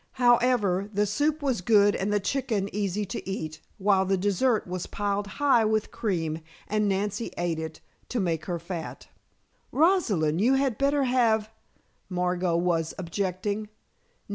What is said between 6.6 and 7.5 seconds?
and Nancy